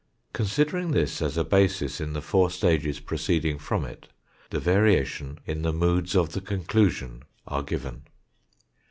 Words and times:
Considering 0.33 0.93
this 0.93 1.21
as 1.21 1.37
a 1.37 1.43
basis 1.43 2.01
in 2.01 2.13
the 2.13 2.23
four 2.23 2.49
stages 2.49 2.99
proceeding 2.99 3.59
from 3.59 3.85
it, 3.85 4.07
the 4.49 4.59
variation 4.59 5.39
in 5.45 5.61
the 5.61 5.71
moods 5.71 6.15
of 6.15 6.31
the 6.31 6.41
conclusion 6.41 7.21
are 7.45 7.61
given. 7.61 8.01